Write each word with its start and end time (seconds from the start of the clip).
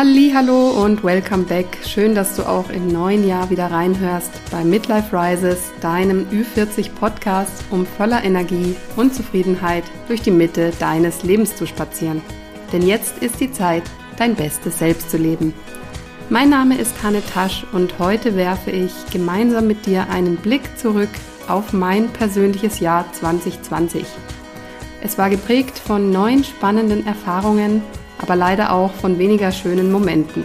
Hallo 0.00 0.84
und 0.84 1.02
welcome 1.02 1.42
back. 1.42 1.66
Schön, 1.84 2.14
dass 2.14 2.36
du 2.36 2.48
auch 2.48 2.70
im 2.70 2.86
neuen 2.86 3.26
Jahr 3.26 3.50
wieder 3.50 3.68
reinhörst 3.68 4.30
bei 4.48 4.62
Midlife 4.62 5.12
Rises, 5.12 5.72
deinem 5.80 6.24
Ü40 6.30 6.90
Podcast, 6.92 7.64
um 7.72 7.84
voller 7.84 8.22
Energie 8.22 8.76
und 8.94 9.12
Zufriedenheit 9.12 9.82
durch 10.06 10.22
die 10.22 10.30
Mitte 10.30 10.70
deines 10.78 11.24
Lebens 11.24 11.56
zu 11.56 11.66
spazieren. 11.66 12.22
Denn 12.72 12.86
jetzt 12.86 13.18
ist 13.24 13.40
die 13.40 13.50
Zeit, 13.50 13.82
dein 14.16 14.36
bestes 14.36 14.78
Selbst 14.78 15.10
zu 15.10 15.16
leben. 15.16 15.52
Mein 16.30 16.48
Name 16.48 16.78
ist 16.78 17.02
Hanne 17.02 17.20
Tasch 17.34 17.66
und 17.72 17.98
heute 17.98 18.36
werfe 18.36 18.70
ich 18.70 18.92
gemeinsam 19.10 19.66
mit 19.66 19.84
dir 19.84 20.08
einen 20.10 20.36
Blick 20.36 20.78
zurück 20.78 21.10
auf 21.48 21.72
mein 21.72 22.08
persönliches 22.10 22.78
Jahr 22.78 23.04
2020. 23.14 24.04
Es 25.02 25.18
war 25.18 25.28
geprägt 25.28 25.76
von 25.76 26.12
neun 26.12 26.44
spannenden 26.44 27.04
Erfahrungen, 27.04 27.82
aber 28.18 28.36
leider 28.36 28.72
auch 28.72 28.92
von 28.92 29.18
weniger 29.18 29.52
schönen 29.52 29.90
Momenten. 29.90 30.44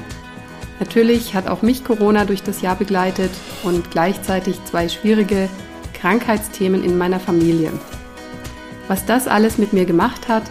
Natürlich 0.80 1.36
hat 1.36 1.48
auch 1.48 1.62
mich 1.62 1.84
Corona 1.84 2.26
durch 2.26 2.44
das 2.44 2.62
Jahr 2.62 2.76
begleitet 2.76 3.32
und 3.64 3.92
gleichzeitig 3.92 4.64
zwei 4.66 4.90
schwierige 4.90 5.50
Krankheitsthemen 5.94 6.84
in 6.84 6.98
meiner 6.98 7.20
Familie. 7.20 7.72
Was 8.88 9.06
das 9.06 9.28
alles 9.28 9.58
mit 9.58 9.72
mir 9.74 9.86
gemacht 9.86 10.28
hat, 10.28 10.44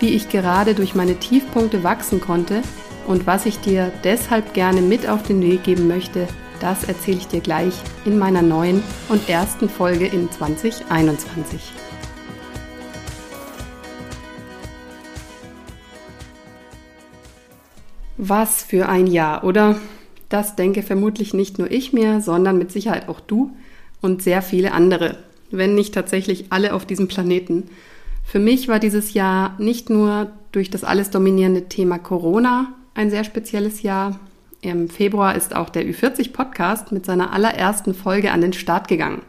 wie 0.00 0.10
ich 0.10 0.28
gerade 0.28 0.74
durch 0.74 0.94
meine 0.94 1.16
Tiefpunkte 1.16 1.82
wachsen 1.82 2.20
konnte 2.20 2.62
und 3.06 3.26
was 3.26 3.46
ich 3.46 3.60
dir 3.60 3.90
deshalb 4.04 4.54
gerne 4.54 4.82
mit 4.82 5.08
auf 5.08 5.22
den 5.22 5.40
Weg 5.42 5.62
geben 5.64 5.88
möchte, 5.88 6.28
das 6.60 6.84
erzähle 6.84 7.18
ich 7.18 7.28
dir 7.28 7.40
gleich 7.40 7.74
in 8.04 8.18
meiner 8.18 8.42
neuen 8.42 8.82
und 9.08 9.28
ersten 9.28 9.68
Folge 9.68 10.06
in 10.06 10.30
2021. 10.30 11.72
Was 18.22 18.62
für 18.62 18.86
ein 18.86 19.06
Jahr, 19.06 19.44
oder? 19.44 19.80
Das 20.28 20.54
denke 20.54 20.82
vermutlich 20.82 21.32
nicht 21.32 21.58
nur 21.58 21.70
ich 21.70 21.94
mir, 21.94 22.20
sondern 22.20 22.58
mit 22.58 22.70
Sicherheit 22.70 23.08
auch 23.08 23.18
du 23.18 23.50
und 24.02 24.22
sehr 24.22 24.42
viele 24.42 24.72
andere, 24.72 25.16
wenn 25.50 25.74
nicht 25.74 25.94
tatsächlich 25.94 26.44
alle 26.50 26.74
auf 26.74 26.84
diesem 26.84 27.08
Planeten. 27.08 27.70
Für 28.22 28.38
mich 28.38 28.68
war 28.68 28.78
dieses 28.78 29.14
Jahr 29.14 29.54
nicht 29.58 29.88
nur 29.88 30.30
durch 30.52 30.68
das 30.68 30.84
alles 30.84 31.08
dominierende 31.08 31.70
Thema 31.70 31.98
Corona 31.98 32.74
ein 32.92 33.08
sehr 33.08 33.24
spezielles 33.24 33.80
Jahr. 33.80 34.20
Im 34.60 34.90
Februar 34.90 35.34
ist 35.34 35.56
auch 35.56 35.70
der 35.70 35.86
Ü40 35.86 36.34
Podcast 36.34 36.92
mit 36.92 37.06
seiner 37.06 37.32
allerersten 37.32 37.94
Folge 37.94 38.32
an 38.32 38.42
den 38.42 38.52
Start 38.52 38.86
gegangen. 38.86 39.22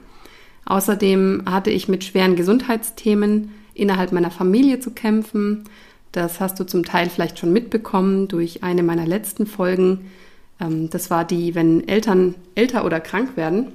Außerdem 0.65 1.43
hatte 1.49 1.69
ich 1.69 1.87
mit 1.87 2.03
schweren 2.03 2.35
Gesundheitsthemen 2.35 3.51
innerhalb 3.73 4.11
meiner 4.11 4.31
Familie 4.31 4.81
zu 4.81 4.91
kämpfen. 4.91 5.63
Das 6.11 6.39
hast 6.39 6.59
du 6.59 6.65
zum 6.65 6.83
Teil 6.83 7.09
vielleicht 7.09 7.39
schon 7.39 7.53
mitbekommen 7.53 8.27
durch 8.27 8.63
eine 8.63 8.83
meiner 8.83 9.05
letzten 9.05 9.45
Folgen. 9.45 10.11
Ähm, 10.59 10.89
das 10.89 11.09
war 11.09 11.25
die, 11.25 11.55
wenn 11.55 11.87
Eltern 11.87 12.35
älter 12.55 12.85
oder 12.85 12.99
krank 12.99 13.37
werden. 13.37 13.67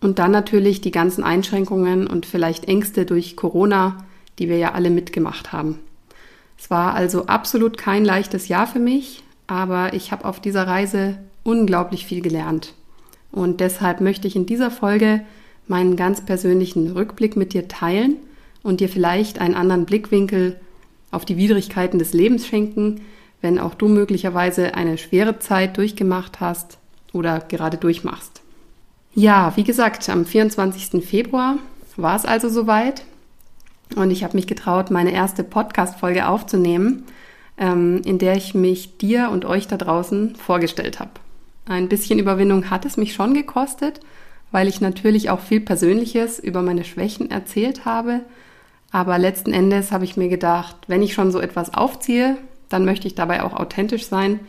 Und 0.00 0.18
dann 0.18 0.32
natürlich 0.32 0.80
die 0.80 0.90
ganzen 0.90 1.22
Einschränkungen 1.22 2.08
und 2.08 2.26
vielleicht 2.26 2.66
Ängste 2.66 3.06
durch 3.06 3.36
Corona, 3.36 4.04
die 4.38 4.48
wir 4.48 4.58
ja 4.58 4.72
alle 4.72 4.90
mitgemacht 4.90 5.52
haben. 5.52 5.78
Es 6.58 6.70
war 6.70 6.94
also 6.94 7.26
absolut 7.26 7.78
kein 7.78 8.04
leichtes 8.04 8.48
Jahr 8.48 8.66
für 8.66 8.80
mich, 8.80 9.22
aber 9.46 9.94
ich 9.94 10.10
habe 10.10 10.24
auf 10.24 10.40
dieser 10.40 10.66
Reise 10.66 11.18
unglaublich 11.44 12.06
viel 12.06 12.20
gelernt. 12.20 12.74
Und 13.30 13.60
deshalb 13.60 14.00
möchte 14.00 14.26
ich 14.26 14.36
in 14.36 14.46
dieser 14.46 14.70
Folge 14.70 15.22
meinen 15.68 15.96
ganz 15.96 16.24
persönlichen 16.24 16.90
Rückblick 16.92 17.36
mit 17.36 17.52
dir 17.52 17.68
teilen 17.68 18.16
und 18.62 18.80
dir 18.80 18.88
vielleicht 18.88 19.40
einen 19.40 19.54
anderen 19.54 19.86
Blickwinkel 19.86 20.56
auf 21.12 21.24
die 21.24 21.36
Widrigkeiten 21.36 22.00
des 22.00 22.12
Lebens 22.12 22.46
schenken, 22.46 23.02
wenn 23.40 23.60
auch 23.60 23.74
du 23.74 23.86
möglicherweise 23.86 24.74
eine 24.74 24.98
schwere 24.98 25.38
Zeit 25.38 25.76
durchgemacht 25.76 26.40
hast 26.40 26.78
oder 27.12 27.38
gerade 27.38 27.76
durchmachst. 27.76 28.40
Ja, 29.14 29.52
wie 29.56 29.64
gesagt, 29.64 30.08
am 30.08 30.24
24. 30.24 31.04
Februar 31.04 31.58
war 31.96 32.16
es 32.16 32.24
also 32.24 32.48
soweit 32.48 33.04
und 33.94 34.10
ich 34.10 34.24
habe 34.24 34.36
mich 34.36 34.46
getraut, 34.46 34.90
meine 34.90 35.12
erste 35.12 35.44
Podcast-Folge 35.44 36.26
aufzunehmen, 36.26 37.04
ähm, 37.58 38.00
in 38.04 38.18
der 38.18 38.36
ich 38.36 38.54
mich 38.54 38.96
dir 38.96 39.28
und 39.30 39.44
euch 39.44 39.68
da 39.68 39.76
draußen 39.76 40.34
vorgestellt 40.36 40.98
habe. 40.98 41.10
Ein 41.66 41.88
bisschen 41.88 42.18
Überwindung 42.18 42.70
hat 42.70 42.86
es 42.86 42.96
mich 42.96 43.12
schon 43.12 43.34
gekostet, 43.34 44.00
weil 44.50 44.66
ich 44.66 44.80
natürlich 44.80 45.28
auch 45.28 45.40
viel 45.40 45.60
Persönliches 45.60 46.38
über 46.38 46.62
meine 46.62 46.84
Schwächen 46.84 47.30
erzählt 47.30 47.84
habe 47.84 48.22
aber 48.92 49.18
letzten 49.18 49.52
Endes 49.52 49.90
habe 49.90 50.04
ich 50.04 50.16
mir 50.16 50.28
gedacht, 50.28 50.76
wenn 50.86 51.02
ich 51.02 51.14
schon 51.14 51.32
so 51.32 51.40
etwas 51.40 51.72
aufziehe, 51.74 52.36
dann 52.68 52.84
möchte 52.84 53.06
ich 53.06 53.14
dabei 53.14 53.42
auch 53.42 53.54
authentisch 53.54 54.06
sein 54.06 54.40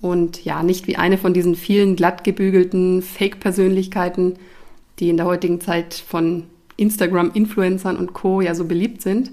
und 0.00 0.44
ja, 0.44 0.62
nicht 0.62 0.86
wie 0.86 0.96
eine 0.96 1.16
von 1.16 1.32
diesen 1.32 1.54
vielen 1.54 1.96
glatt 1.96 2.24
gebügelten 2.24 3.02
Fake-Persönlichkeiten, 3.02 4.34
die 4.98 5.08
in 5.08 5.16
der 5.16 5.26
heutigen 5.26 5.60
Zeit 5.60 5.94
von 5.94 6.44
Instagram-Influencern 6.76 7.96
und 7.96 8.12
Co. 8.12 8.40
ja 8.40 8.54
so 8.54 8.64
beliebt 8.64 9.00
sind. 9.00 9.30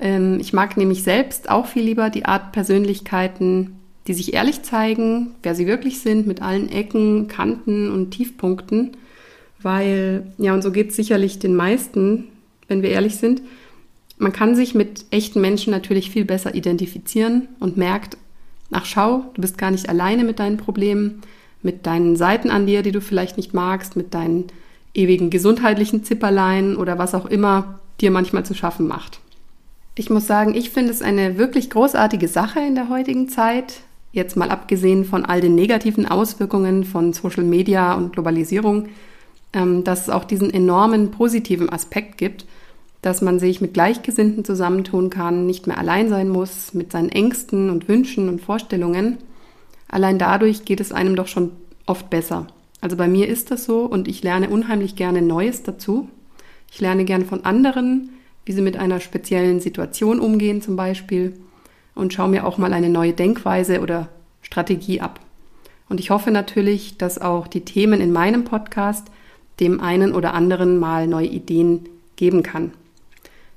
Ähm, 0.00 0.38
ich 0.40 0.52
mag 0.52 0.76
nämlich 0.76 1.02
selbst 1.02 1.48
auch 1.48 1.66
viel 1.66 1.84
lieber 1.84 2.10
die 2.10 2.24
Art 2.24 2.52
Persönlichkeiten, 2.52 3.76
die 4.06 4.14
sich 4.14 4.34
ehrlich 4.34 4.62
zeigen, 4.62 5.34
wer 5.42 5.54
sie 5.54 5.66
wirklich 5.66 6.00
sind, 6.00 6.26
mit 6.26 6.42
allen 6.42 6.68
Ecken, 6.68 7.28
Kanten 7.28 7.90
und 7.90 8.10
Tiefpunkten. 8.10 8.96
Weil, 9.62 10.32
ja, 10.38 10.54
und 10.54 10.62
so 10.62 10.72
geht 10.72 10.90
es 10.90 10.96
sicherlich 10.96 11.38
den 11.38 11.54
meisten, 11.54 12.28
wenn 12.66 12.82
wir 12.82 12.90
ehrlich 12.90 13.16
sind. 13.16 13.42
Man 14.20 14.34
kann 14.34 14.54
sich 14.54 14.74
mit 14.74 15.06
echten 15.10 15.40
Menschen 15.40 15.70
natürlich 15.70 16.10
viel 16.10 16.26
besser 16.26 16.54
identifizieren 16.54 17.48
und 17.58 17.78
merkt, 17.78 18.18
ach 18.70 18.84
schau, 18.84 19.24
du 19.32 19.40
bist 19.40 19.56
gar 19.56 19.70
nicht 19.70 19.88
alleine 19.88 20.24
mit 20.24 20.38
deinen 20.38 20.58
Problemen, 20.58 21.22
mit 21.62 21.86
deinen 21.86 22.16
Seiten 22.16 22.50
an 22.50 22.66
dir, 22.66 22.82
die 22.82 22.92
du 22.92 23.00
vielleicht 23.00 23.38
nicht 23.38 23.54
magst, 23.54 23.96
mit 23.96 24.12
deinen 24.12 24.48
ewigen 24.92 25.30
gesundheitlichen 25.30 26.04
Zipperlein 26.04 26.76
oder 26.76 26.98
was 26.98 27.14
auch 27.14 27.24
immer 27.24 27.80
dir 28.02 28.10
manchmal 28.10 28.44
zu 28.44 28.52
schaffen 28.52 28.86
macht. 28.86 29.20
Ich 29.94 30.10
muss 30.10 30.26
sagen, 30.26 30.54
ich 30.54 30.68
finde 30.68 30.90
es 30.90 31.00
eine 31.00 31.38
wirklich 31.38 31.70
großartige 31.70 32.28
Sache 32.28 32.60
in 32.60 32.74
der 32.74 32.90
heutigen 32.90 33.30
Zeit, 33.30 33.80
jetzt 34.12 34.36
mal 34.36 34.50
abgesehen 34.50 35.06
von 35.06 35.24
all 35.24 35.40
den 35.40 35.54
negativen 35.54 36.04
Auswirkungen 36.04 36.84
von 36.84 37.14
Social 37.14 37.44
Media 37.44 37.94
und 37.94 38.12
Globalisierung, 38.12 38.90
ähm, 39.54 39.82
dass 39.82 40.02
es 40.02 40.10
auch 40.10 40.24
diesen 40.24 40.52
enormen 40.52 41.10
positiven 41.10 41.70
Aspekt 41.70 42.18
gibt– 42.18 42.44
dass 43.02 43.22
man 43.22 43.38
sich 43.38 43.60
mit 43.60 43.74
Gleichgesinnten 43.74 44.44
zusammentun 44.44 45.10
kann, 45.10 45.46
nicht 45.46 45.66
mehr 45.66 45.78
allein 45.78 46.08
sein 46.08 46.28
muss 46.28 46.74
mit 46.74 46.92
seinen 46.92 47.08
Ängsten 47.08 47.70
und 47.70 47.88
Wünschen 47.88 48.28
und 48.28 48.40
Vorstellungen. 48.40 49.18
Allein 49.88 50.18
dadurch 50.18 50.64
geht 50.64 50.80
es 50.80 50.92
einem 50.92 51.16
doch 51.16 51.26
schon 51.26 51.52
oft 51.86 52.10
besser. 52.10 52.46
Also 52.80 52.96
bei 52.96 53.08
mir 53.08 53.28
ist 53.28 53.50
das 53.50 53.64
so 53.64 53.80
und 53.80 54.08
ich 54.08 54.22
lerne 54.22 54.50
unheimlich 54.50 54.96
gerne 54.96 55.22
Neues 55.22 55.62
dazu. 55.62 56.08
Ich 56.70 56.80
lerne 56.80 57.04
gerne 57.04 57.24
von 57.24 57.44
anderen, 57.44 58.10
wie 58.44 58.52
sie 58.52 58.62
mit 58.62 58.76
einer 58.76 59.00
speziellen 59.00 59.60
Situation 59.60 60.20
umgehen 60.20 60.62
zum 60.62 60.76
Beispiel 60.76 61.34
und 61.94 62.12
schaue 62.12 62.28
mir 62.28 62.46
auch 62.46 62.58
mal 62.58 62.72
eine 62.72 62.88
neue 62.88 63.12
Denkweise 63.12 63.80
oder 63.80 64.08
Strategie 64.42 65.00
ab. 65.00 65.20
Und 65.88 66.00
ich 66.00 66.10
hoffe 66.10 66.30
natürlich, 66.30 66.96
dass 66.96 67.20
auch 67.20 67.48
die 67.48 67.62
Themen 67.62 68.00
in 68.00 68.12
meinem 68.12 68.44
Podcast 68.44 69.08
dem 69.58 69.80
einen 69.80 70.14
oder 70.14 70.32
anderen 70.34 70.78
mal 70.78 71.06
neue 71.06 71.26
Ideen 71.26 71.88
geben 72.16 72.42
kann. 72.42 72.72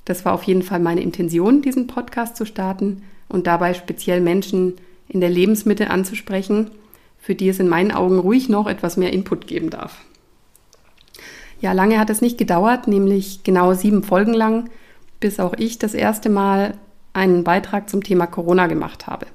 Das 0.05 0.25
war 0.25 0.33
auf 0.33 0.43
jeden 0.43 0.63
Fall 0.63 0.79
meine 0.79 1.01
Intention, 1.01 1.61
diesen 1.61 1.87
Podcast 1.87 2.35
zu 2.35 2.45
starten 2.45 3.03
und 3.29 3.47
dabei 3.47 3.73
speziell 3.73 4.21
Menschen 4.21 4.73
in 5.07 5.21
der 5.21 5.29
Lebensmitte 5.29 5.89
anzusprechen, 5.89 6.71
für 7.19 7.35
die 7.35 7.49
es 7.49 7.59
in 7.59 7.69
meinen 7.69 7.91
Augen 7.91 8.19
ruhig 8.19 8.49
noch 8.49 8.67
etwas 8.67 8.97
mehr 8.97 9.13
Input 9.13 9.47
geben 9.47 9.69
darf. 9.69 9.97
Ja, 11.61 11.71
lange 11.71 11.97
hat 11.97 12.09
es 12.09 12.21
nicht 12.21 12.37
gedauert, 12.37 12.87
nämlich 12.87 13.43
genau 13.43 13.73
sieben 13.73 14.03
Folgen 14.03 14.33
lang, 14.33 14.69
bis 15.21 15.39
auch 15.39 15.53
ich 15.57 15.79
das 15.79 15.93
erste 15.93 16.29
Mal 16.29 16.73
einen 17.13 17.45
Beitrag 17.45 17.89
zum 17.89 18.03
Thema 18.03 18.27
Corona 18.27 18.67
gemacht 18.67 19.07
habe. 19.07 19.27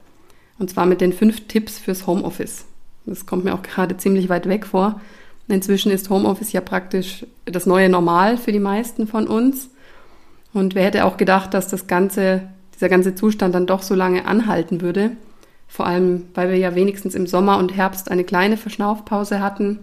Und 0.59 0.69
zwar 0.69 0.85
mit 0.85 1.01
den 1.01 1.15
fünf 1.15 1.47
Tipps 1.49 1.79
fürs 1.79 2.07
Homeoffice. 2.07 2.67
Das 3.07 3.25
kommt 3.25 3.45
mir 3.45 3.55
auch 3.55 3.63
gerade 3.63 3.97
ziemlich 3.97 4.29
weit 4.29 4.49
weg 4.49 4.67
vor. 4.67 5.01
Inzwischen 5.47 5.91
ist 5.91 6.11
Homeoffice 6.11 6.53
ja 6.53 6.61
praktisch 6.61 7.25
das 7.47 7.65
neue 7.65 7.89
Normal 7.89 8.37
für 8.37 8.53
die 8.53 8.61
meisten 8.61 9.07
von 9.07 9.27
uns. 9.27 9.71
Und 10.59 10.75
wer 10.75 10.87
hätte 10.87 11.05
auch 11.05 11.17
gedacht, 11.17 11.55
dass 11.55 11.69
das 11.69 11.87
ganze, 11.87 12.43
dieser 12.75 12.89
ganze 12.89 13.15
Zustand 13.15 13.55
dann 13.55 13.69
doch 13.69 13.81
so 13.81 13.95
lange 13.95 14.27
anhalten 14.27 14.81
würde? 14.81 15.13
Vor 15.69 15.87
allem, 15.87 16.25
weil 16.35 16.49
wir 16.51 16.57
ja 16.57 16.75
wenigstens 16.75 17.15
im 17.15 17.29
Sommer 17.29 17.59
und 17.59 17.77
Herbst 17.77 18.11
eine 18.11 18.25
kleine 18.25 18.57
Verschnaufpause 18.57 19.41
hatten. 19.41 19.79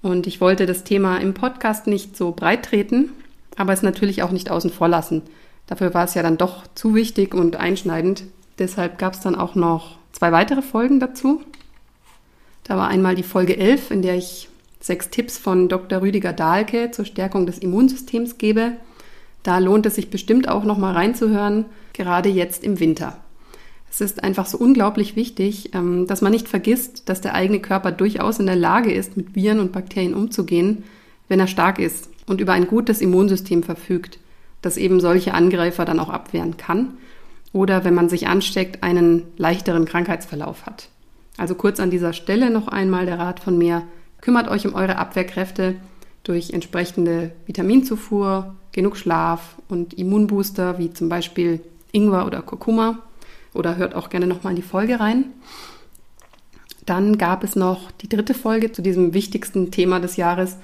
Und 0.00 0.28
ich 0.28 0.40
wollte 0.40 0.66
das 0.66 0.84
Thema 0.84 1.16
im 1.16 1.34
Podcast 1.34 1.88
nicht 1.88 2.16
so 2.16 2.30
breit 2.30 2.64
treten, 2.64 3.10
aber 3.56 3.72
es 3.72 3.82
natürlich 3.82 4.22
auch 4.22 4.30
nicht 4.30 4.52
außen 4.52 4.70
vor 4.70 4.86
lassen. 4.86 5.22
Dafür 5.66 5.92
war 5.94 6.04
es 6.04 6.14
ja 6.14 6.22
dann 6.22 6.38
doch 6.38 6.62
zu 6.76 6.94
wichtig 6.94 7.34
und 7.34 7.56
einschneidend. 7.56 8.22
Deshalb 8.60 8.98
gab 8.98 9.14
es 9.14 9.20
dann 9.20 9.34
auch 9.34 9.56
noch 9.56 9.96
zwei 10.12 10.30
weitere 10.30 10.62
Folgen 10.62 11.00
dazu. 11.00 11.42
Da 12.62 12.76
war 12.76 12.86
einmal 12.86 13.16
die 13.16 13.24
Folge 13.24 13.56
11, 13.56 13.90
in 13.90 14.02
der 14.02 14.14
ich 14.14 14.48
sechs 14.78 15.10
Tipps 15.10 15.38
von 15.38 15.68
Dr. 15.68 16.02
Rüdiger 16.02 16.32
Dahlke 16.32 16.92
zur 16.92 17.04
Stärkung 17.04 17.46
des 17.46 17.58
Immunsystems 17.58 18.38
gebe. 18.38 18.74
Da 19.42 19.58
lohnt 19.58 19.86
es 19.86 19.96
sich 19.96 20.10
bestimmt 20.10 20.48
auch 20.48 20.64
noch 20.64 20.78
mal 20.78 20.92
reinzuhören, 20.92 21.66
gerade 21.92 22.28
jetzt 22.28 22.64
im 22.64 22.80
Winter. 22.80 23.16
Es 23.90 24.00
ist 24.00 24.24
einfach 24.24 24.46
so 24.46 24.56
unglaublich 24.56 25.16
wichtig, 25.16 25.74
ähm, 25.74 26.06
dass 26.06 26.22
man 26.22 26.32
nicht 26.32 26.48
vergisst, 26.48 27.08
dass 27.08 27.20
der 27.20 27.34
eigene 27.34 27.60
Körper 27.60 27.92
durchaus 27.92 28.38
in 28.38 28.46
der 28.46 28.56
Lage 28.56 28.92
ist, 28.92 29.16
mit 29.16 29.34
Viren 29.34 29.60
und 29.60 29.72
Bakterien 29.72 30.14
umzugehen, 30.14 30.84
wenn 31.28 31.40
er 31.40 31.46
stark 31.46 31.78
ist 31.78 32.08
und 32.26 32.40
über 32.40 32.52
ein 32.52 32.68
gutes 32.68 33.00
Immunsystem 33.00 33.62
verfügt, 33.62 34.18
das 34.62 34.76
eben 34.76 35.00
solche 35.00 35.34
Angreifer 35.34 35.84
dann 35.84 36.00
auch 36.00 36.08
abwehren 36.08 36.56
kann 36.56 36.94
oder 37.52 37.84
wenn 37.84 37.94
man 37.94 38.08
sich 38.08 38.28
ansteckt, 38.28 38.82
einen 38.82 39.24
leichteren 39.36 39.84
Krankheitsverlauf 39.84 40.64
hat. 40.66 40.88
Also 41.36 41.54
kurz 41.54 41.80
an 41.80 41.90
dieser 41.90 42.12
Stelle 42.12 42.50
noch 42.50 42.68
einmal 42.68 43.06
der 43.06 43.18
Rat 43.18 43.40
von 43.40 43.58
mir, 43.58 43.82
kümmert 44.20 44.48
euch 44.48 44.66
um 44.66 44.74
eure 44.74 44.96
Abwehrkräfte 44.96 45.74
durch 46.24 46.50
entsprechende 46.50 47.32
Vitaminzufuhr, 47.46 48.54
genug 48.72 48.96
Schlaf 48.96 49.56
und 49.68 49.94
Immunbooster 49.94 50.78
wie 50.78 50.92
zum 50.92 51.08
Beispiel 51.08 51.60
Ingwer 51.92 52.26
oder 52.26 52.42
Kurkuma 52.42 52.98
oder 53.54 53.76
hört 53.76 53.94
auch 53.94 54.08
gerne 54.08 54.26
nochmal 54.26 54.52
in 54.52 54.56
die 54.56 54.62
Folge 54.62 54.98
rein. 55.00 55.26
Dann 56.86 57.18
gab 57.18 57.44
es 57.44 57.54
noch 57.54 57.90
die 57.90 58.08
dritte 58.08 58.34
Folge 58.34 58.72
zu 58.72 58.82
diesem 58.82 59.14
wichtigsten 59.14 59.70
Thema 59.70 60.00
des 60.00 60.16
Jahres 60.16 60.56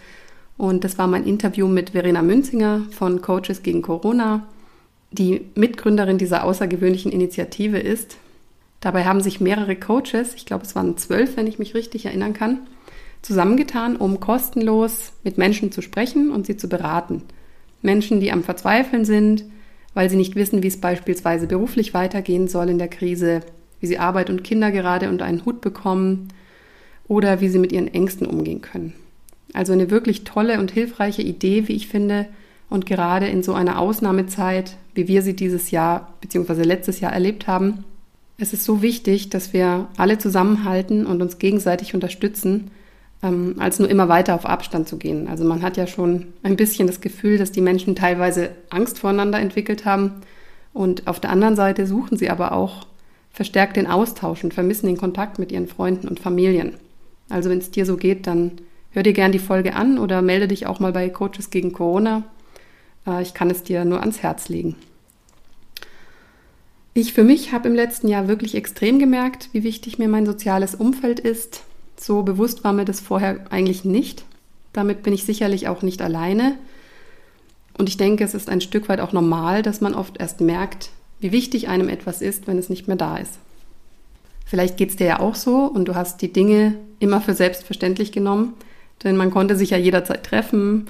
und 0.56 0.82
das 0.84 0.98
war 0.98 1.06
mein 1.06 1.24
Interview 1.24 1.68
mit 1.68 1.90
Verena 1.90 2.22
Münzinger 2.22 2.82
von 2.90 3.22
Coaches 3.22 3.62
gegen 3.62 3.82
Corona, 3.82 4.48
die 5.12 5.46
Mitgründerin 5.54 6.18
dieser 6.18 6.44
außergewöhnlichen 6.44 7.12
Initiative 7.12 7.78
ist. 7.78 8.16
Dabei 8.80 9.04
haben 9.04 9.20
sich 9.20 9.40
mehrere 9.40 9.76
Coaches, 9.76 10.34
ich 10.34 10.46
glaube 10.46 10.64
es 10.64 10.74
waren 10.74 10.96
zwölf, 10.96 11.36
wenn 11.36 11.46
ich 11.46 11.58
mich 11.58 11.74
richtig 11.74 12.06
erinnern 12.06 12.32
kann, 12.32 12.66
zusammengetan, 13.22 13.96
um 13.96 14.20
kostenlos 14.20 15.12
mit 15.24 15.38
Menschen 15.38 15.72
zu 15.72 15.82
sprechen 15.82 16.30
und 16.30 16.46
sie 16.46 16.56
zu 16.56 16.68
beraten. 16.68 17.22
Menschen, 17.82 18.20
die 18.20 18.32
am 18.32 18.42
Verzweifeln 18.42 19.04
sind, 19.04 19.44
weil 19.94 20.10
sie 20.10 20.16
nicht 20.16 20.36
wissen, 20.36 20.62
wie 20.62 20.68
es 20.68 20.80
beispielsweise 20.80 21.46
beruflich 21.46 21.94
weitergehen 21.94 22.48
soll 22.48 22.68
in 22.68 22.78
der 22.78 22.88
Krise, 22.88 23.40
wie 23.80 23.86
sie 23.86 23.98
Arbeit 23.98 24.30
und 24.30 24.44
Kinder 24.44 24.70
gerade 24.70 25.08
unter 25.08 25.24
einen 25.24 25.44
Hut 25.44 25.60
bekommen 25.60 26.28
oder 27.06 27.40
wie 27.40 27.48
sie 27.48 27.58
mit 27.58 27.72
ihren 27.72 27.92
Ängsten 27.92 28.26
umgehen 28.26 28.60
können. 28.60 28.92
Also 29.54 29.72
eine 29.72 29.90
wirklich 29.90 30.24
tolle 30.24 30.60
und 30.60 30.70
hilfreiche 30.70 31.22
Idee, 31.22 31.68
wie 31.68 31.74
ich 31.74 31.88
finde, 31.88 32.26
und 32.70 32.84
gerade 32.84 33.26
in 33.26 33.42
so 33.42 33.54
einer 33.54 33.78
Ausnahmezeit, 33.78 34.76
wie 34.94 35.08
wir 35.08 35.22
sie 35.22 35.34
dieses 35.34 35.70
Jahr 35.70 36.12
bzw. 36.20 36.64
letztes 36.64 37.00
Jahr 37.00 37.12
erlebt 37.12 37.46
haben, 37.46 37.84
es 38.36 38.52
ist 38.52 38.64
so 38.64 38.82
wichtig, 38.82 39.30
dass 39.30 39.52
wir 39.52 39.88
alle 39.96 40.18
zusammenhalten 40.18 41.06
und 41.06 41.22
uns 41.22 41.38
gegenseitig 41.38 41.94
unterstützen, 41.94 42.70
ähm, 43.22 43.56
als 43.58 43.78
nur 43.78 43.88
immer 43.88 44.08
weiter 44.08 44.34
auf 44.34 44.46
Abstand 44.46 44.88
zu 44.88 44.96
gehen. 44.96 45.28
Also 45.28 45.44
man 45.44 45.62
hat 45.62 45.76
ja 45.76 45.86
schon 45.86 46.26
ein 46.42 46.56
bisschen 46.56 46.86
das 46.86 47.00
Gefühl, 47.00 47.38
dass 47.38 47.52
die 47.52 47.60
Menschen 47.60 47.96
teilweise 47.96 48.50
Angst 48.70 48.98
voreinander 48.98 49.40
entwickelt 49.40 49.84
haben 49.84 50.22
und 50.72 51.06
auf 51.06 51.20
der 51.20 51.30
anderen 51.30 51.56
Seite 51.56 51.86
suchen 51.86 52.16
sie 52.16 52.30
aber 52.30 52.52
auch 52.52 52.86
verstärkt 53.32 53.76
den 53.76 53.86
Austausch 53.86 54.44
und 54.44 54.54
vermissen 54.54 54.86
den 54.86 54.96
Kontakt 54.96 55.38
mit 55.38 55.52
ihren 55.52 55.68
Freunden 55.68 56.08
und 56.08 56.20
Familien. 56.20 56.74
Also 57.28 57.50
wenn 57.50 57.58
es 57.58 57.70
dir 57.70 57.86
so 57.86 57.96
geht, 57.96 58.26
dann 58.26 58.52
hör 58.90 59.02
dir 59.02 59.12
gern 59.12 59.32
die 59.32 59.38
Folge 59.38 59.74
an 59.74 59.98
oder 59.98 60.22
melde 60.22 60.48
dich 60.48 60.66
auch 60.66 60.80
mal 60.80 60.92
bei 60.92 61.08
Coaches 61.08 61.50
gegen 61.50 61.72
Corona. 61.72 62.24
Äh, 63.06 63.22
ich 63.22 63.34
kann 63.34 63.50
es 63.50 63.62
dir 63.62 63.84
nur 63.84 64.00
ans 64.00 64.22
Herz 64.22 64.48
legen. 64.48 64.76
Ich 66.94 67.12
für 67.12 67.22
mich 67.22 67.52
habe 67.52 67.68
im 67.68 67.74
letzten 67.74 68.08
Jahr 68.08 68.26
wirklich 68.26 68.54
extrem 68.56 68.98
gemerkt, 68.98 69.50
wie 69.52 69.62
wichtig 69.62 69.98
mir 69.98 70.08
mein 70.08 70.26
soziales 70.26 70.74
Umfeld 70.74 71.20
ist 71.20 71.62
so 71.98 72.22
bewusst 72.22 72.64
war 72.64 72.72
mir 72.72 72.84
das 72.84 73.00
vorher 73.00 73.46
eigentlich 73.50 73.84
nicht. 73.84 74.24
Damit 74.72 75.02
bin 75.02 75.12
ich 75.12 75.24
sicherlich 75.24 75.68
auch 75.68 75.82
nicht 75.82 76.00
alleine. 76.02 76.54
Und 77.76 77.88
ich 77.88 77.96
denke, 77.96 78.24
es 78.24 78.34
ist 78.34 78.48
ein 78.48 78.60
Stück 78.60 78.88
weit 78.88 79.00
auch 79.00 79.12
normal, 79.12 79.62
dass 79.62 79.80
man 79.80 79.94
oft 79.94 80.18
erst 80.18 80.40
merkt, 80.40 80.90
wie 81.20 81.32
wichtig 81.32 81.68
einem 81.68 81.88
etwas 81.88 82.22
ist, 82.22 82.46
wenn 82.46 82.58
es 82.58 82.68
nicht 82.68 82.88
mehr 82.88 82.96
da 82.96 83.16
ist. 83.16 83.38
Vielleicht 84.44 84.76
geht 84.76 84.90
es 84.90 84.96
dir 84.96 85.06
ja 85.06 85.20
auch 85.20 85.34
so 85.34 85.64
und 85.64 85.86
du 85.86 85.94
hast 85.94 86.22
die 86.22 86.32
Dinge 86.32 86.74
immer 87.00 87.20
für 87.20 87.34
selbstverständlich 87.34 88.12
genommen, 88.12 88.54
denn 89.04 89.16
man 89.16 89.30
konnte 89.30 89.56
sich 89.56 89.70
ja 89.70 89.76
jederzeit 89.76 90.24
treffen, 90.24 90.86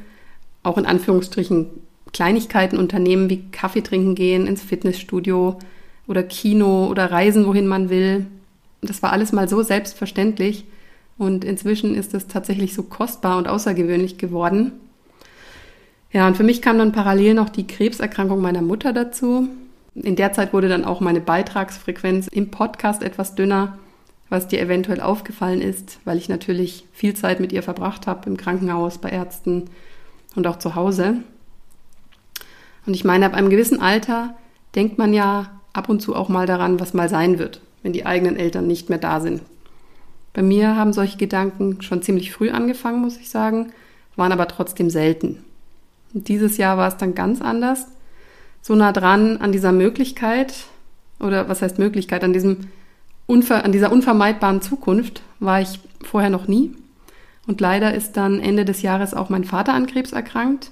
auch 0.63 0.79
in 0.79 0.87
Anführungsstrichen 0.87 1.67
Kleinigkeiten 2.13 2.79
unternehmen 2.79 3.29
wie 3.29 3.51
Kaffee 3.51 3.83
trinken 3.83 4.15
gehen, 4.15 4.47
ins 4.47 4.63
Fitnessstudio 4.63 5.59
oder 6.07 6.23
Kino 6.23 6.87
oder 6.87 7.11
reisen, 7.11 7.47
wohin 7.47 7.67
man 7.67 7.91
will. 7.91 8.27
Das 8.81 9.03
war 9.03 9.13
alles 9.13 9.33
mal 9.33 9.49
so 9.49 9.63
selbstverständlich, 9.63 10.65
und 11.19 11.45
inzwischen 11.45 11.95
ist 11.95 12.15
es 12.15 12.29
tatsächlich 12.29 12.75
so 12.75 12.85
kostbar 12.85 13.39
und 13.39 13.49
außergewöhnlich 13.49 14.19
geworden. 14.19 14.73
Ja, 16.13 16.27
und 16.27 16.37
für 16.37 16.45
mich 16.45 16.63
kam 16.63 16.79
dann 16.79 16.93
parallel 16.93 17.35
noch 17.35 17.51
die 17.51 17.67
Krebserkrankung 17.67 18.41
meiner 18.41 18.63
Mutter 18.63 18.93
dazu. 18.93 19.49
In 19.95 20.17
der 20.17 20.33
Zeit 20.33 20.53
wurde 20.53 20.69
dann 20.69 20.85
auch 20.85 21.01
meine 21.01 21.21
Beitragsfrequenz 21.21 22.29
im 22.29 22.51
Podcast 22.51 23.03
etwas 23.03 23.35
dünner, 23.35 23.77
was 24.31 24.49
dir 24.49 24.61
eventuell 24.61 25.01
aufgefallen 25.01 25.61
ist, 25.61 25.99
weil 26.05 26.17
ich 26.17 26.29
natürlich 26.29 26.87
viel 26.93 27.15
Zeit 27.15 27.41
mit 27.41 27.53
ihr 27.53 27.63
verbracht 27.63 28.07
habe 28.07 28.29
im 28.31 28.37
Krankenhaus, 28.37 28.99
bei 28.99 29.11
Ärzten 29.11 29.65
und 30.35 30.47
auch 30.47 30.59
zu 30.59 30.75
Hause. 30.75 31.17
Und 32.87 32.95
ich 32.95 33.05
meine, 33.05 33.27
ab 33.27 33.35
einem 33.35 33.51
gewissen 33.51 33.81
Alter 33.81 34.35
denkt 34.75 34.99
man 34.99 35.13
ja 35.13 35.51
ab 35.73 35.89
und 35.89 36.01
zu 36.01 36.15
auch 36.15 36.29
mal 36.29 36.47
daran, 36.47 36.81
was 36.81 36.95
mal 36.95 37.09
sein 37.09 37.39
wird, 37.39 37.61
wenn 37.83 37.93
die 37.93 38.07
eigenen 38.07 38.37
Eltern 38.37 38.67
nicht 38.67 38.89
mehr 38.89 38.99
da 38.99 39.21
sind. 39.21 39.43
Bei 40.39 40.45
mir 40.45 40.77
haben 40.77 40.93
solche 40.93 41.19
Gedanken 41.19 41.83
schon 41.83 42.01
ziemlich 42.01 42.31
früh 42.31 42.51
angefangen, 42.51 43.01
muss 43.01 43.17
ich 43.17 43.29
sagen, 43.29 43.73
waren 44.15 44.31
aber 44.31 44.47
trotzdem 44.47 44.89
selten. 44.89 45.43
Und 46.15 46.29
dieses 46.29 46.59
Jahr 46.59 46.77
war 46.77 46.87
es 46.87 46.97
dann 46.97 47.17
ganz 47.17 47.43
anders. 47.43 47.89
So 48.63 48.77
nah 48.77 48.93
dran 48.93 49.39
an 49.39 49.51
dieser 49.51 49.73
Möglichkeit, 49.73 50.55
oder 51.19 51.49
was 51.49 51.61
heißt 51.61 51.81
Möglichkeit, 51.81 52.23
an, 52.23 52.33
diesem 52.33 52.69
an 53.27 53.73
dieser 53.73 53.91
unvermeidbaren 53.91 54.63
Zukunft 54.63 55.23
war 55.41 55.61
ich 55.61 55.81
vorher 56.05 56.31
noch 56.31 56.47
nie. 56.47 56.71
Und 57.49 57.61
leider 57.61 57.93
ist 57.93 58.13
dann 58.13 58.39
Ende 58.39 58.65
des 58.65 58.83
Jahres 58.83 59.15
auch 59.15 59.31
mein 59.31 59.43
Vater 59.43 59.75
an 59.75 59.89
Krebs 59.89 60.13
erkrankt. 60.13 60.71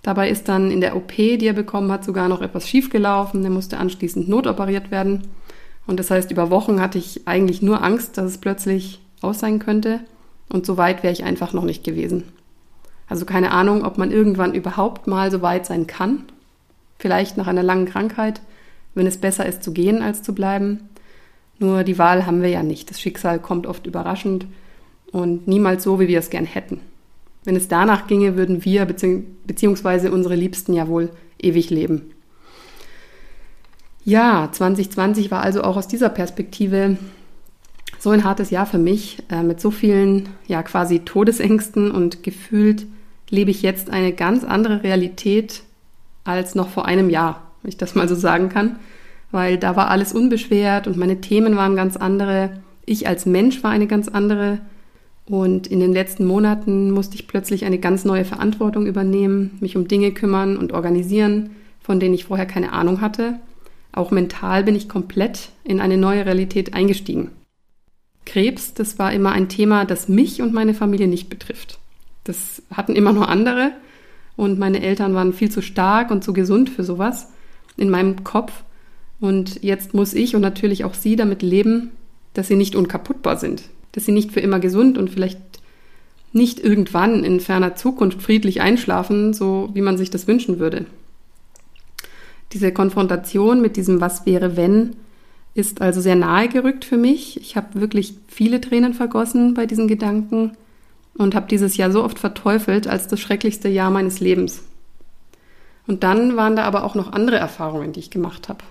Dabei 0.00 0.30
ist 0.30 0.48
dann 0.48 0.70
in 0.70 0.80
der 0.80 0.96
OP, 0.96 1.14
die 1.14 1.46
er 1.46 1.52
bekommen 1.52 1.92
hat, 1.92 2.04
sogar 2.04 2.26
noch 2.26 2.40
etwas 2.40 2.66
schiefgelaufen. 2.66 3.44
Er 3.44 3.50
musste 3.50 3.76
anschließend 3.76 4.30
notoperiert 4.30 4.90
werden. 4.90 5.28
Und 5.88 5.98
das 5.98 6.10
heißt, 6.10 6.30
über 6.30 6.50
Wochen 6.50 6.82
hatte 6.82 6.98
ich 6.98 7.26
eigentlich 7.26 7.62
nur 7.62 7.82
Angst, 7.82 8.18
dass 8.18 8.26
es 8.26 8.38
plötzlich 8.38 9.00
aus 9.22 9.38
sein 9.38 9.58
könnte. 9.58 10.00
Und 10.50 10.66
so 10.66 10.76
weit 10.76 11.02
wäre 11.02 11.14
ich 11.14 11.24
einfach 11.24 11.54
noch 11.54 11.64
nicht 11.64 11.82
gewesen. 11.82 12.24
Also 13.08 13.24
keine 13.24 13.52
Ahnung, 13.52 13.86
ob 13.86 13.96
man 13.96 14.12
irgendwann 14.12 14.52
überhaupt 14.52 15.06
mal 15.06 15.30
so 15.30 15.40
weit 15.40 15.64
sein 15.64 15.86
kann. 15.86 16.24
Vielleicht 16.98 17.38
nach 17.38 17.46
einer 17.46 17.62
langen 17.62 17.86
Krankheit, 17.86 18.42
wenn 18.94 19.06
es 19.06 19.16
besser 19.16 19.46
ist 19.46 19.62
zu 19.62 19.72
gehen 19.72 20.02
als 20.02 20.22
zu 20.22 20.34
bleiben. 20.34 20.90
Nur 21.58 21.84
die 21.84 21.96
Wahl 21.96 22.26
haben 22.26 22.42
wir 22.42 22.50
ja 22.50 22.62
nicht. 22.62 22.90
Das 22.90 23.00
Schicksal 23.00 23.38
kommt 23.38 23.66
oft 23.66 23.86
überraschend 23.86 24.46
und 25.10 25.48
niemals 25.48 25.84
so, 25.84 25.98
wie 26.00 26.08
wir 26.08 26.18
es 26.18 26.28
gern 26.28 26.44
hätten. 26.44 26.80
Wenn 27.44 27.56
es 27.56 27.68
danach 27.68 28.06
ginge, 28.06 28.36
würden 28.36 28.62
wir 28.62 28.84
bzw. 28.84 30.10
unsere 30.10 30.34
Liebsten 30.34 30.74
ja 30.74 30.86
wohl 30.86 31.08
ewig 31.40 31.70
leben. 31.70 32.10
Ja, 34.08 34.48
2020 34.50 35.30
war 35.30 35.42
also 35.42 35.62
auch 35.62 35.76
aus 35.76 35.86
dieser 35.86 36.08
Perspektive 36.08 36.96
so 37.98 38.08
ein 38.08 38.24
hartes 38.24 38.48
Jahr 38.48 38.64
für 38.64 38.78
mich, 38.78 39.18
äh, 39.28 39.42
mit 39.42 39.60
so 39.60 39.70
vielen, 39.70 40.30
ja, 40.46 40.62
quasi 40.62 41.00
Todesängsten 41.00 41.90
und 41.90 42.22
gefühlt 42.22 42.86
lebe 43.28 43.50
ich 43.50 43.60
jetzt 43.60 43.90
eine 43.90 44.14
ganz 44.14 44.44
andere 44.44 44.82
Realität 44.82 45.62
als 46.24 46.54
noch 46.54 46.70
vor 46.70 46.86
einem 46.86 47.10
Jahr, 47.10 47.52
wenn 47.60 47.68
ich 47.68 47.76
das 47.76 47.94
mal 47.94 48.08
so 48.08 48.14
sagen 48.14 48.48
kann, 48.48 48.78
weil 49.30 49.58
da 49.58 49.76
war 49.76 49.90
alles 49.90 50.14
unbeschwert 50.14 50.86
und 50.86 50.96
meine 50.96 51.20
Themen 51.20 51.56
waren 51.56 51.76
ganz 51.76 51.98
andere. 51.98 52.62
Ich 52.86 53.06
als 53.06 53.26
Mensch 53.26 53.62
war 53.62 53.72
eine 53.72 53.88
ganz 53.88 54.08
andere. 54.08 54.60
Und 55.26 55.66
in 55.66 55.80
den 55.80 55.92
letzten 55.92 56.24
Monaten 56.24 56.92
musste 56.92 57.16
ich 57.16 57.28
plötzlich 57.28 57.66
eine 57.66 57.78
ganz 57.78 58.06
neue 58.06 58.24
Verantwortung 58.24 58.86
übernehmen, 58.86 59.58
mich 59.60 59.76
um 59.76 59.86
Dinge 59.86 60.12
kümmern 60.12 60.56
und 60.56 60.72
organisieren, 60.72 61.50
von 61.82 62.00
denen 62.00 62.14
ich 62.14 62.24
vorher 62.24 62.46
keine 62.46 62.72
Ahnung 62.72 63.02
hatte. 63.02 63.38
Auch 63.98 64.12
mental 64.12 64.62
bin 64.62 64.76
ich 64.76 64.88
komplett 64.88 65.48
in 65.64 65.80
eine 65.80 65.96
neue 65.96 66.24
Realität 66.24 66.72
eingestiegen. 66.72 67.32
Krebs, 68.26 68.72
das 68.72 68.96
war 69.00 69.12
immer 69.12 69.32
ein 69.32 69.48
Thema, 69.48 69.84
das 69.84 70.08
mich 70.08 70.40
und 70.40 70.54
meine 70.54 70.72
Familie 70.72 71.08
nicht 71.08 71.28
betrifft. 71.28 71.80
Das 72.22 72.62
hatten 72.72 72.94
immer 72.94 73.12
nur 73.12 73.28
andere 73.28 73.72
und 74.36 74.56
meine 74.56 74.82
Eltern 74.82 75.14
waren 75.14 75.32
viel 75.32 75.50
zu 75.50 75.62
stark 75.62 76.12
und 76.12 76.22
zu 76.22 76.32
gesund 76.32 76.70
für 76.70 76.84
sowas 76.84 77.30
in 77.76 77.90
meinem 77.90 78.22
Kopf. 78.22 78.62
Und 79.18 79.64
jetzt 79.64 79.94
muss 79.94 80.14
ich 80.14 80.36
und 80.36 80.42
natürlich 80.42 80.84
auch 80.84 80.94
sie 80.94 81.16
damit 81.16 81.42
leben, 81.42 81.90
dass 82.34 82.46
sie 82.46 82.54
nicht 82.54 82.76
unkaputtbar 82.76 83.36
sind, 83.36 83.64
dass 83.90 84.04
sie 84.04 84.12
nicht 84.12 84.30
für 84.30 84.40
immer 84.40 84.60
gesund 84.60 84.96
und 84.96 85.10
vielleicht 85.10 85.40
nicht 86.32 86.60
irgendwann 86.60 87.24
in 87.24 87.40
ferner 87.40 87.74
Zukunft 87.74 88.22
friedlich 88.22 88.60
einschlafen, 88.60 89.34
so 89.34 89.70
wie 89.74 89.80
man 89.80 89.98
sich 89.98 90.10
das 90.10 90.28
wünschen 90.28 90.60
würde. 90.60 90.86
Diese 92.52 92.72
Konfrontation 92.72 93.60
mit 93.60 93.76
diesem 93.76 94.00
Was 94.00 94.26
wäre 94.26 94.56
wenn 94.56 94.96
ist 95.58 95.80
also 95.80 96.00
sehr 96.00 96.14
nahe 96.14 96.48
gerückt 96.48 96.84
für 96.84 96.96
mich. 96.96 97.40
Ich 97.40 97.56
habe 97.56 97.80
wirklich 97.80 98.14
viele 98.28 98.60
Tränen 98.60 98.94
vergossen 98.94 99.54
bei 99.54 99.66
diesen 99.66 99.88
Gedanken 99.88 100.52
und 101.16 101.34
habe 101.34 101.48
dieses 101.48 101.76
Jahr 101.76 101.90
so 101.90 102.04
oft 102.04 102.18
verteufelt 102.18 102.86
als 102.86 103.08
das 103.08 103.18
schrecklichste 103.18 103.68
Jahr 103.68 103.90
meines 103.90 104.20
Lebens. 104.20 104.62
Und 105.88 106.04
dann 106.04 106.36
waren 106.36 106.54
da 106.54 106.64
aber 106.64 106.84
auch 106.84 106.94
noch 106.94 107.12
andere 107.12 107.38
Erfahrungen, 107.38 107.92
die 107.92 108.00
ich 108.00 108.10
gemacht 108.10 108.48
habe. 108.48 108.62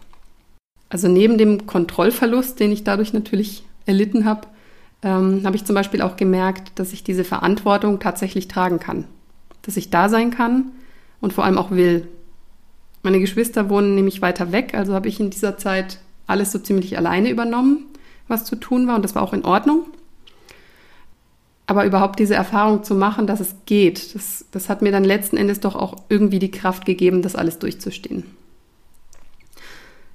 Also 0.88 1.10
neben 1.10 1.38
dem 1.38 1.68
Kontrollverlust, 1.68 2.60
den 2.60 2.72
ich 2.72 2.86
dadurch 2.86 3.12
natürlich 3.12 3.64
erlitten 3.86 4.24
habe, 4.24 4.48
ähm, 5.04 5.42
habe 5.44 5.58
ich 5.58 5.66
zum 5.66 5.76
Beispiel 5.76 6.02
auch 6.02 6.16
gemerkt, 6.16 6.80
dass 6.80 6.94
ich 6.94 7.04
diese 7.04 7.26
Verantwortung 7.26 8.00
tatsächlich 8.00 8.48
tragen 8.48 8.80
kann. 8.80 9.06
Dass 9.64 9.76
ich 9.76 9.90
da 9.90 10.08
sein 10.08 10.32
kann 10.32 10.72
und 11.20 11.34
vor 11.34 11.44
allem 11.44 11.58
auch 11.58 11.72
will. 11.72 12.08
Meine 13.04 13.20
Geschwister 13.20 13.70
wohnen 13.70 13.96
nämlich 13.96 14.22
weiter 14.22 14.52
weg, 14.52 14.74
also 14.74 14.94
habe 14.94 15.08
ich 15.08 15.20
in 15.20 15.30
dieser 15.30 15.58
Zeit 15.58 16.00
alles 16.26 16.52
so 16.52 16.60
ziemlich 16.60 16.98
alleine 16.98 17.30
übernommen, 17.30 17.86
was 18.28 18.44
zu 18.44 18.56
tun 18.56 18.88
war 18.88 18.96
und 18.96 19.04
das 19.04 19.16
war 19.16 19.24
auch 19.24 19.34
in 19.34 19.46
Ordnung. 19.46 19.86
Aber 21.68 21.86
überhaupt 21.86 22.20
diese 22.20 22.36
Erfahrung 22.36 22.84
zu 22.84 22.96
machen, 22.96 23.28
dass 23.28 23.40
es 23.40 23.56
geht, 23.66 24.16
das, 24.16 24.46
das 24.52 24.70
hat 24.70 24.82
mir 24.82 24.92
dann 24.92 25.04
letzten 25.04 25.38
Endes 25.38 25.60
doch 25.60 25.76
auch 25.76 25.96
irgendwie 26.10 26.40
die 26.40 26.52
Kraft 26.52 26.86
gegeben, 26.86 27.22
das 27.22 27.36
alles 27.36 27.60
durchzustehen. 27.60 28.24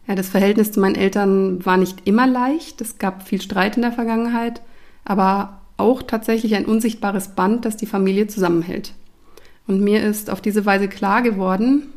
Ja, 0.08 0.14
das 0.14 0.28
Verhältnis 0.28 0.72
zu 0.72 0.80
meinen 0.80 0.96
Eltern 0.96 1.64
war 1.64 1.76
nicht 1.76 2.06
immer 2.06 2.26
leicht. 2.26 2.80
Es 2.80 2.98
gab 2.98 3.28
viel 3.28 3.40
Streit 3.40 3.76
in 3.76 3.82
der 3.82 3.92
Vergangenheit, 3.92 4.60
aber 5.04 5.60
auch 5.76 6.02
tatsächlich 6.02 6.54
ein 6.54 6.66
unsichtbares 6.66 7.28
Band, 7.28 7.64
das 7.64 7.76
die 7.76 7.86
Familie 7.86 8.26
zusammenhält. 8.26 8.94
Und 9.66 9.80
mir 9.80 10.02
ist 10.02 10.28
auf 10.28 10.40
diese 10.40 10.66
Weise 10.66 10.88
klar 10.88 11.22
geworden, 11.22 11.92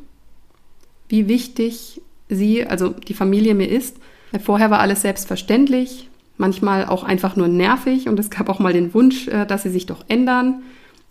wie 1.08 1.28
wichtig 1.28 2.02
sie, 2.30 2.66
also 2.66 2.90
die 2.90 3.14
Familie 3.14 3.56
mir 3.56 3.70
ist. 3.70 3.98
Vorher 4.44 4.72
war 4.72 4.80
alles 4.80 5.02
selbstverständlich, 5.02 6.10
manchmal 6.38 6.86
auch 6.86 7.04
einfach 7.04 7.36
nur 7.36 7.48
nervig 7.48 8.10
und 8.10 8.20
es 8.20 8.30
gab 8.30 8.50
auch 8.50 8.60
mal 8.60 8.74
den 8.74 8.94
Wunsch, 8.94 9.28
äh, 9.28 9.46
dass 9.46 9.64
sie 9.64 9.70
sich 9.70 9.86
doch 9.86 10.04
ändern 10.08 10.64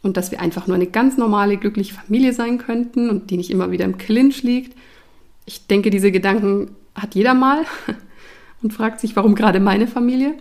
und 0.03 0.17
dass 0.17 0.31
wir 0.31 0.41
einfach 0.41 0.67
nur 0.67 0.77
eine 0.77 0.87
ganz 0.87 1.17
normale, 1.17 1.57
glückliche 1.57 1.95
Familie 1.95 2.33
sein 2.33 2.59
könnten 2.59 3.09
und 3.09 3.31
die 3.31 3.37
nicht 3.37 3.51
immer 3.51 3.71
wieder 3.71 3.85
im 3.87 3.97
Clinch 3.97 4.43
liegt. 4.43 4.77
Ich 5.47 5.67
denke, 5.67 5.91
diese 5.91 6.13
Gedanken 6.13 6.73
hat 6.95 7.15
jeder 7.15 7.35
mal 7.35 7.65
und 8.63 8.73
fragt 8.73 9.01
sich, 9.01 9.17
warum 9.17 9.35
gerade 9.35 9.61
meine 9.61 9.87
Familie. 9.87 10.35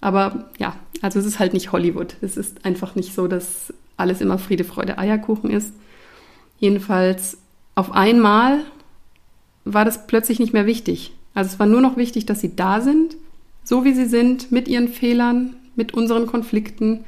Aber 0.00 0.50
ja, 0.58 0.76
also 1.00 1.18
es 1.18 1.26
ist 1.26 1.38
halt 1.38 1.54
nicht 1.54 1.72
Hollywood. 1.72 2.16
Es 2.20 2.36
ist 2.36 2.64
einfach 2.64 2.94
nicht 2.94 3.14
so, 3.14 3.28
dass 3.28 3.72
alles 3.96 4.20
immer 4.20 4.38
Friede, 4.38 4.64
Freude, 4.64 4.98
Eierkuchen 4.98 5.50
ist. 5.50 5.72
Jedenfalls 6.58 7.38
auf 7.74 7.92
einmal 7.92 8.60
war 9.72 9.84
das 9.84 10.06
plötzlich 10.06 10.38
nicht 10.38 10.52
mehr 10.52 10.66
wichtig. 10.66 11.12
Also 11.34 11.52
es 11.52 11.58
war 11.58 11.66
nur 11.66 11.80
noch 11.80 11.96
wichtig, 11.96 12.26
dass 12.26 12.40
sie 12.40 12.56
da 12.56 12.80
sind, 12.80 13.16
so 13.64 13.84
wie 13.84 13.92
sie 13.92 14.06
sind, 14.06 14.50
mit 14.50 14.66
ihren 14.68 14.88
Fehlern, 14.88 15.56
mit 15.76 15.94
unseren 15.94 16.26
Konflikten. 16.26 17.04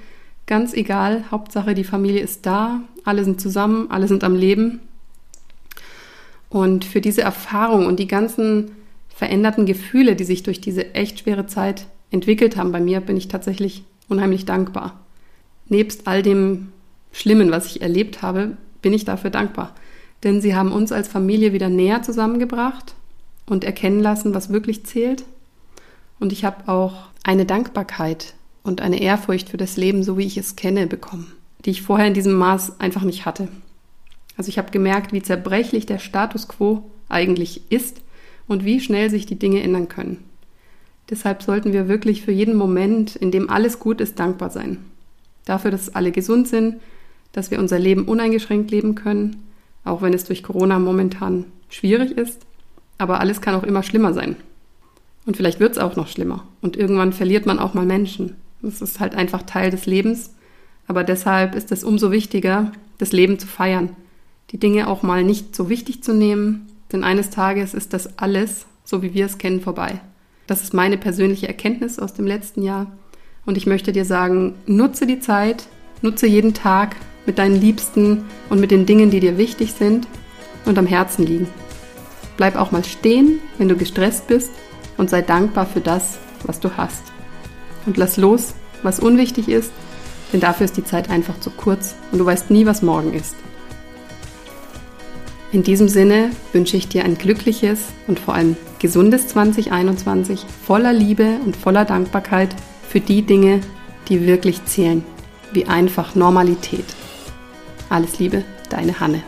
Ganz 0.46 0.74
egal, 0.74 1.24
Hauptsache 1.30 1.74
die 1.74 1.84
Familie 1.84 2.20
ist 2.20 2.46
da, 2.46 2.82
alle 3.04 3.24
sind 3.24 3.40
zusammen, 3.40 3.90
alle 3.90 4.08
sind 4.08 4.24
am 4.24 4.34
Leben. 4.34 4.80
Und 6.48 6.84
für 6.84 7.00
diese 7.00 7.22
Erfahrung 7.22 7.86
und 7.86 7.98
die 7.98 8.08
ganzen 8.08 8.72
veränderten 9.08 9.66
Gefühle, 9.66 10.16
die 10.16 10.24
sich 10.24 10.42
durch 10.42 10.60
diese 10.60 10.94
echt 10.94 11.20
schwere 11.20 11.46
Zeit 11.46 11.86
entwickelt 12.10 12.56
haben 12.56 12.72
bei 12.72 12.80
mir, 12.80 13.00
bin 13.00 13.16
ich 13.16 13.28
tatsächlich 13.28 13.84
unheimlich 14.08 14.44
dankbar. 14.44 15.00
Nebst 15.68 16.06
all 16.06 16.22
dem 16.22 16.72
Schlimmen, 17.12 17.50
was 17.50 17.66
ich 17.66 17.82
erlebt 17.82 18.22
habe, 18.22 18.56
bin 18.82 18.92
ich 18.92 19.04
dafür 19.04 19.30
dankbar. 19.30 19.74
Denn 20.22 20.40
sie 20.40 20.54
haben 20.54 20.72
uns 20.72 20.92
als 20.92 21.08
Familie 21.08 21.52
wieder 21.52 21.68
näher 21.68 22.02
zusammengebracht 22.02 22.94
und 23.46 23.64
erkennen 23.64 24.00
lassen, 24.00 24.34
was 24.34 24.52
wirklich 24.52 24.84
zählt. 24.84 25.24
Und 26.18 26.32
ich 26.32 26.44
habe 26.44 26.68
auch 26.68 27.08
eine 27.22 27.46
Dankbarkeit 27.46 28.34
und 28.62 28.80
eine 28.80 29.00
Ehrfurcht 29.00 29.48
für 29.48 29.56
das 29.56 29.76
Leben, 29.76 30.02
so 30.02 30.18
wie 30.18 30.26
ich 30.26 30.36
es 30.36 30.56
kenne, 30.56 30.86
bekommen, 30.86 31.32
die 31.64 31.70
ich 31.70 31.82
vorher 31.82 32.06
in 32.06 32.14
diesem 32.14 32.34
Maß 32.34 32.80
einfach 32.80 33.02
nicht 33.02 33.24
hatte. 33.24 33.48
Also 34.36 34.48
ich 34.48 34.58
habe 34.58 34.70
gemerkt, 34.70 35.12
wie 35.12 35.22
zerbrechlich 35.22 35.86
der 35.86 35.98
Status 35.98 36.48
quo 36.48 36.90
eigentlich 37.08 37.70
ist 37.70 38.00
und 38.46 38.64
wie 38.64 38.80
schnell 38.80 39.10
sich 39.10 39.26
die 39.26 39.38
Dinge 39.38 39.62
ändern 39.62 39.88
können. 39.88 40.24
Deshalb 41.10 41.42
sollten 41.42 41.72
wir 41.72 41.88
wirklich 41.88 42.22
für 42.22 42.32
jeden 42.32 42.54
Moment, 42.54 43.16
in 43.16 43.32
dem 43.32 43.50
alles 43.50 43.80
gut 43.80 44.00
ist, 44.00 44.18
dankbar 44.18 44.50
sein. 44.50 44.78
Dafür, 45.44 45.70
dass 45.70 45.94
alle 45.94 46.12
gesund 46.12 46.46
sind, 46.46 46.76
dass 47.32 47.50
wir 47.50 47.58
unser 47.58 47.78
Leben 47.78 48.04
uneingeschränkt 48.04 48.70
leben 48.70 48.94
können, 48.94 49.42
auch 49.84 50.02
wenn 50.02 50.14
es 50.14 50.24
durch 50.24 50.42
Corona 50.42 50.78
momentan 50.78 51.46
schwierig 51.68 52.12
ist. 52.12 52.46
Aber 52.98 53.20
alles 53.20 53.40
kann 53.40 53.54
auch 53.54 53.62
immer 53.62 53.82
schlimmer 53.82 54.12
sein. 54.12 54.36
Und 55.26 55.36
vielleicht 55.36 55.60
wird 55.60 55.72
es 55.72 55.78
auch 55.78 55.96
noch 55.96 56.08
schlimmer. 56.08 56.44
Und 56.60 56.76
irgendwann 56.76 57.12
verliert 57.12 57.46
man 57.46 57.58
auch 57.58 57.74
mal 57.74 57.86
Menschen. 57.86 58.36
Das 58.62 58.82
ist 58.82 59.00
halt 59.00 59.14
einfach 59.14 59.42
Teil 59.42 59.70
des 59.70 59.86
Lebens. 59.86 60.34
Aber 60.86 61.04
deshalb 61.04 61.54
ist 61.54 61.72
es 61.72 61.84
umso 61.84 62.10
wichtiger, 62.10 62.72
das 62.98 63.12
Leben 63.12 63.38
zu 63.38 63.46
feiern. 63.46 63.90
Die 64.50 64.58
Dinge 64.58 64.88
auch 64.88 65.02
mal 65.02 65.22
nicht 65.22 65.54
so 65.54 65.68
wichtig 65.68 66.02
zu 66.02 66.12
nehmen, 66.12 66.66
denn 66.92 67.04
eines 67.04 67.30
Tages 67.30 67.74
ist 67.74 67.92
das 67.92 68.18
alles, 68.18 68.66
so 68.84 69.02
wie 69.02 69.14
wir 69.14 69.26
es 69.26 69.38
kennen, 69.38 69.60
vorbei. 69.60 70.00
Das 70.46 70.62
ist 70.62 70.74
meine 70.74 70.98
persönliche 70.98 71.46
Erkenntnis 71.46 72.00
aus 72.00 72.14
dem 72.14 72.26
letzten 72.26 72.62
Jahr. 72.62 72.90
Und 73.46 73.56
ich 73.56 73.66
möchte 73.66 73.92
dir 73.92 74.04
sagen, 74.04 74.54
nutze 74.66 75.06
die 75.06 75.20
Zeit, 75.20 75.68
nutze 76.02 76.26
jeden 76.26 76.54
Tag 76.54 76.96
mit 77.26 77.38
deinen 77.38 77.60
Liebsten 77.60 78.24
und 78.48 78.60
mit 78.60 78.70
den 78.70 78.86
Dingen, 78.86 79.10
die 79.10 79.20
dir 79.20 79.38
wichtig 79.38 79.72
sind 79.72 80.06
und 80.64 80.78
am 80.78 80.86
Herzen 80.86 81.26
liegen. 81.26 81.48
Bleib 82.36 82.56
auch 82.56 82.70
mal 82.70 82.84
stehen, 82.84 83.40
wenn 83.58 83.68
du 83.68 83.76
gestresst 83.76 84.26
bist 84.26 84.50
und 84.96 85.10
sei 85.10 85.22
dankbar 85.22 85.66
für 85.66 85.80
das, 85.80 86.18
was 86.44 86.60
du 86.60 86.76
hast. 86.76 87.02
Und 87.86 87.96
lass 87.96 88.16
los, 88.16 88.54
was 88.82 89.00
unwichtig 89.00 89.48
ist, 89.48 89.72
denn 90.32 90.40
dafür 90.40 90.64
ist 90.64 90.76
die 90.76 90.84
Zeit 90.84 91.10
einfach 91.10 91.38
zu 91.40 91.50
kurz 91.50 91.94
und 92.12 92.18
du 92.18 92.26
weißt 92.26 92.50
nie, 92.50 92.66
was 92.66 92.82
morgen 92.82 93.12
ist. 93.14 93.34
In 95.52 95.64
diesem 95.64 95.88
Sinne 95.88 96.30
wünsche 96.52 96.76
ich 96.76 96.86
dir 96.86 97.04
ein 97.04 97.18
glückliches 97.18 97.86
und 98.06 98.20
vor 98.20 98.34
allem 98.34 98.56
gesundes 98.78 99.26
2021 99.28 100.46
voller 100.64 100.92
Liebe 100.92 101.38
und 101.44 101.56
voller 101.56 101.84
Dankbarkeit 101.84 102.54
für 102.88 103.00
die 103.00 103.22
Dinge, 103.22 103.60
die 104.08 104.26
wirklich 104.26 104.64
zählen, 104.64 105.04
wie 105.52 105.66
einfach 105.66 106.14
Normalität. 106.14 106.84
Alles 107.90 108.20
Liebe, 108.20 108.44
deine 108.70 109.00
Hanne. 109.00 109.20